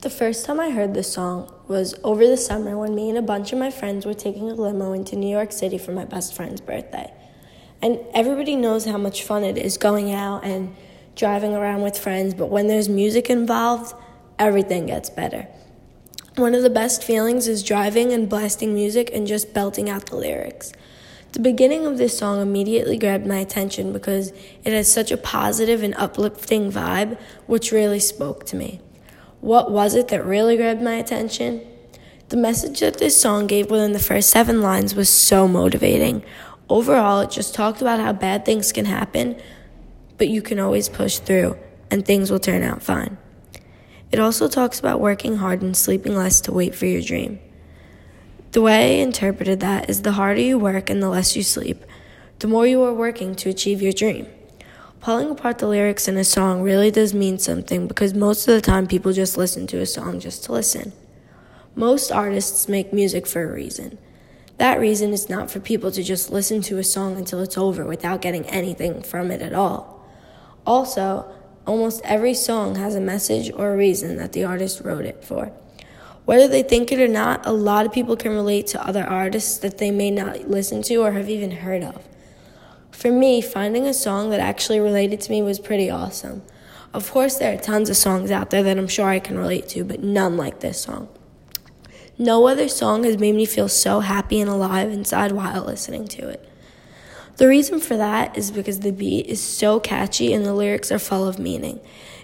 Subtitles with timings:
[0.00, 3.22] The first time I heard this song was over the summer when me and a
[3.22, 6.34] bunch of my friends were taking a limo into New York City for my best
[6.34, 7.12] friend's birthday.
[7.82, 10.76] And everybody knows how much fun it is going out and
[11.16, 13.92] driving around with friends, but when there's music involved,
[14.38, 15.48] everything gets better.
[16.36, 20.16] One of the best feelings is driving and blasting music and just belting out the
[20.16, 20.72] lyrics.
[21.32, 25.82] The beginning of this song immediately grabbed my attention because it has such a positive
[25.82, 27.18] and uplifting vibe,
[27.48, 28.80] which really spoke to me.
[29.40, 31.64] What was it that really grabbed my attention?
[32.28, 36.24] The message that this song gave within the first seven lines was so motivating.
[36.68, 39.40] Overall, it just talked about how bad things can happen,
[40.18, 41.56] but you can always push through
[41.90, 43.16] and things will turn out fine.
[44.10, 47.38] It also talks about working hard and sleeping less to wait for your dream.
[48.52, 51.84] The way I interpreted that is the harder you work and the less you sleep,
[52.40, 54.26] the more you are working to achieve your dream.
[55.00, 58.60] Pulling apart the lyrics in a song really does mean something because most of the
[58.60, 60.92] time people just listen to a song just to listen.
[61.76, 63.98] Most artists make music for a reason.
[64.56, 67.84] That reason is not for people to just listen to a song until it's over
[67.84, 70.04] without getting anything from it at all.
[70.66, 71.32] Also,
[71.64, 75.52] almost every song has a message or a reason that the artist wrote it for.
[76.24, 79.58] Whether they think it or not, a lot of people can relate to other artists
[79.58, 82.04] that they may not listen to or have even heard of.
[82.98, 86.42] For me, finding a song that actually related to me was pretty awesome.
[86.92, 89.68] Of course, there are tons of songs out there that I'm sure I can relate
[89.68, 91.08] to, but none like this song.
[92.18, 96.28] No other song has made me feel so happy and alive inside while listening to
[96.28, 96.44] it.
[97.36, 100.98] The reason for that is because the beat is so catchy and the lyrics are
[100.98, 101.78] full of meaning.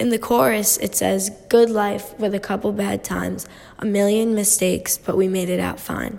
[0.00, 3.46] In the chorus, it says, Good life with a couple bad times,
[3.78, 6.18] a million mistakes, but we made it out fine.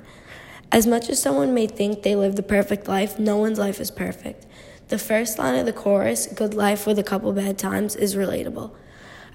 [0.72, 3.90] As much as someone may think they live the perfect life, no one's life is
[3.90, 4.46] perfect.
[4.90, 8.72] The first line of the chorus, good life with a couple bad times, is relatable.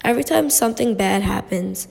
[0.05, 1.89] Every time something bad happens,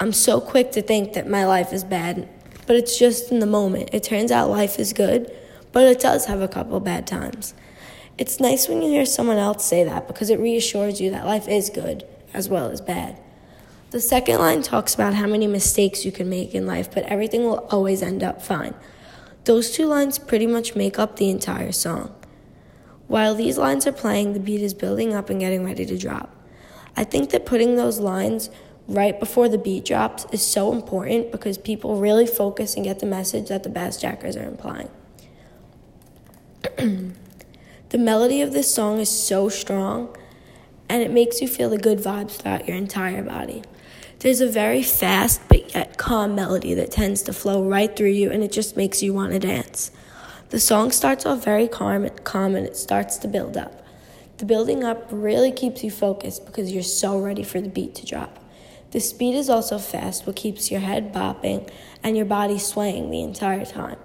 [0.00, 2.28] I'm so quick to think that my life is bad,
[2.66, 3.90] but it's just in the moment.
[3.92, 5.30] It turns out life is good,
[5.72, 7.54] but it does have a couple bad times.
[8.18, 11.48] It's nice when you hear someone else say that because it reassures you that life
[11.48, 13.18] is good as well as bad.
[13.90, 17.42] The second line talks about how many mistakes you can make in life, but everything
[17.42, 18.74] will always end up fine.
[19.46, 22.14] Those two lines pretty much make up the entire song.
[23.08, 26.32] While these lines are playing, the beat is building up and getting ready to drop.
[26.96, 28.48] I think that putting those lines
[28.86, 33.06] right before the beat drops is so important because people really focus and get the
[33.06, 34.90] message that the Bassjackers are implying.
[37.88, 40.16] the melody of this song is so strong
[40.88, 43.62] and it makes you feel the good vibes throughout your entire body.
[44.20, 48.30] There's a very fast but yet calm melody that tends to flow right through you
[48.30, 49.90] and it just makes you want to dance.
[50.50, 53.82] The song starts off very calm, calm and it starts to build up.
[54.36, 58.04] The building up really keeps you focused because you're so ready for the beat to
[58.04, 58.38] drop.
[58.90, 61.70] The speed is also fast, what keeps your head bopping
[62.02, 63.96] and your body swaying the entire time.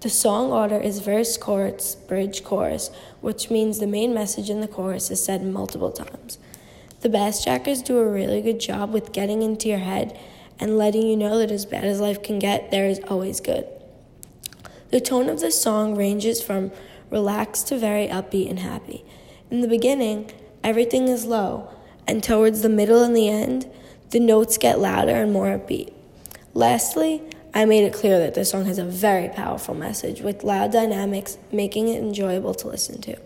[0.00, 4.66] The song order is verse, chorus, bridge, chorus, which means the main message in the
[4.66, 6.38] chorus is said multiple times.
[7.02, 10.16] The Bassjackers do a really good job with getting into your head
[10.60, 13.66] and letting you know that as bad as life can get, there is always good.
[14.90, 16.70] The tone of the song ranges from
[17.10, 19.04] relaxed to very upbeat and happy.
[19.50, 20.30] In the beginning,
[20.62, 21.68] everything is low,
[22.06, 23.68] and towards the middle and the end,
[24.10, 25.92] the notes get louder and more upbeat.
[26.54, 27.20] Lastly,
[27.52, 31.36] I made it clear that this song has a very powerful message with loud dynamics,
[31.50, 33.16] making it enjoyable to listen to.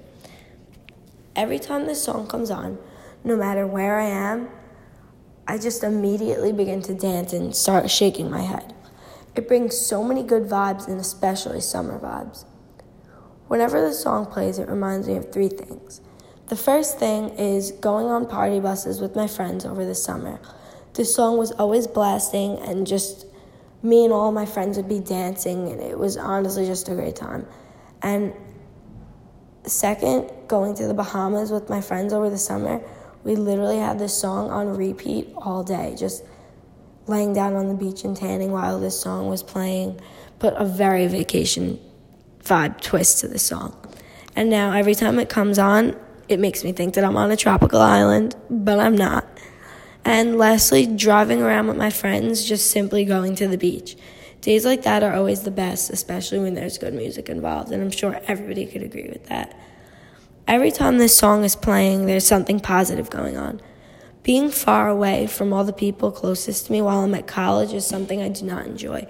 [1.34, 2.78] Every time this song comes on,
[3.25, 4.49] no matter where I am,
[5.49, 8.75] I just immediately begin to dance and start shaking my head.
[9.37, 12.44] It brings so many good vibes and especially summer vibes.
[13.49, 16.00] Whenever the song plays, it reminds me of three things.
[16.49, 20.41] The first thing is going on party buses with my friends over the summer.
[20.94, 23.27] This song was always blasting, and just
[23.83, 27.15] me and all my friends would be dancing, and it was honestly just a great
[27.15, 27.47] time.
[28.03, 28.33] And
[29.65, 32.81] second, going to the Bahamas with my friends over the summer
[33.26, 36.22] we literally had this song on repeat all day, just
[37.09, 40.01] laying down on the beach and tanning while this song was playing.
[40.39, 41.80] Put a very vacation
[42.45, 43.77] vibe twist to the song.
[44.36, 45.97] And now every time it comes on,
[46.28, 49.27] it makes me think that I'm on a tropical island, but I'm not.
[50.04, 53.97] And lastly, driving around with my friends, just simply going to the beach.
[54.41, 57.91] Days like that are always the best, especially when there's good music involved, and I'm
[57.91, 59.59] sure everybody could agree with that.
[60.48, 63.60] Every time this song is playing, there's something positive going on.
[64.22, 67.84] Being far away from all the people closest to me while I'm at college is
[67.84, 69.09] something I do not enjoy.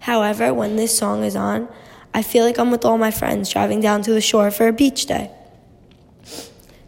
[0.00, 1.68] However, when this song is on,
[2.12, 4.72] I feel like I'm with all my friends driving down to the shore for a
[4.72, 5.30] beach day.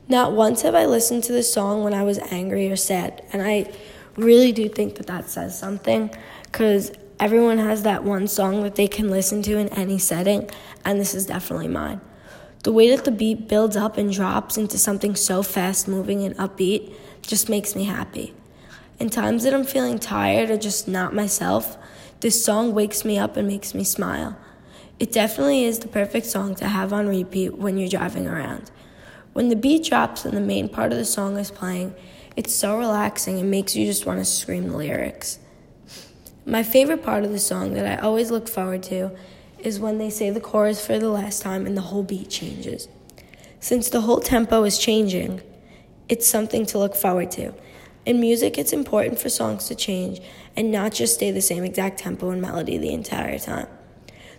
[0.08, 3.42] Not once have I listened to this song when I was angry or sad, and
[3.42, 3.72] I
[4.16, 6.14] really do think that that says something
[6.44, 10.50] because everyone has that one song that they can listen to in any setting,
[10.84, 12.00] and this is definitely mine.
[12.66, 16.36] The way that the beat builds up and drops into something so fast moving and
[16.36, 16.92] upbeat
[17.22, 18.34] just makes me happy.
[18.98, 21.78] In times that I'm feeling tired or just not myself,
[22.18, 24.36] this song wakes me up and makes me smile.
[24.98, 28.72] It definitely is the perfect song to have on repeat when you're driving around.
[29.32, 31.94] When the beat drops and the main part of the song is playing,
[32.34, 35.38] it's so relaxing and makes you just want to scream the lyrics.
[36.44, 39.12] My favorite part of the song that I always look forward to
[39.58, 42.88] is when they say the chorus for the last time and the whole beat changes.
[43.60, 45.40] Since the whole tempo is changing,
[46.08, 47.52] it's something to look forward to.
[48.04, 50.20] In music, it's important for songs to change
[50.54, 53.66] and not just stay the same exact tempo and melody the entire time.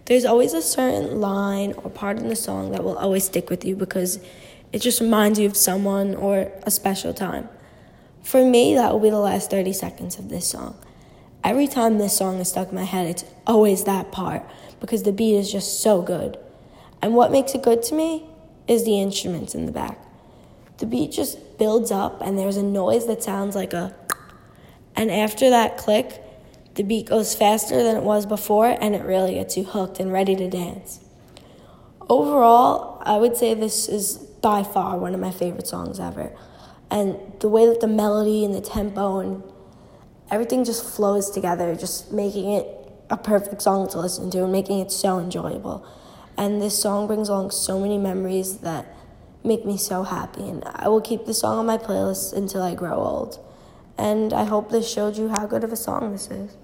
[0.06, 3.66] There's always a certain line or part in the song that will always stick with
[3.66, 4.20] you because
[4.72, 7.50] it just reminds you of someone or a special time.
[8.24, 10.78] For me, that will be the last 30 seconds of this song.
[11.44, 14.44] Every time this song is stuck in my head, it's always that part
[14.80, 16.38] because the beat is just so good.
[17.02, 18.26] And what makes it good to me
[18.68, 20.00] is the instruments in the back.
[20.78, 23.96] The beat just builds up and there's a noise that sounds like a
[24.96, 26.24] and after that click,
[26.76, 30.12] the beat goes faster than it was before and it really gets you hooked and
[30.12, 31.00] ready to dance.
[32.10, 36.32] Overall, I would say this is by far one of my favorite songs ever.
[36.90, 39.44] And the way that the melody and the tempo and
[40.32, 42.77] everything just flows together, just making it
[43.10, 45.86] a perfect song to listen to and making it so enjoyable.
[46.38, 48.96] And this song brings along so many memories that
[49.44, 50.48] make me so happy.
[50.48, 53.40] And I will keep this song on my playlist until I grow old.
[53.98, 56.56] And I hope this showed you how good of a song this is.